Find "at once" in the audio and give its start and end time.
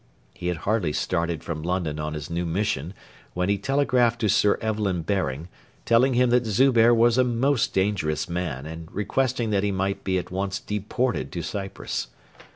10.17-10.59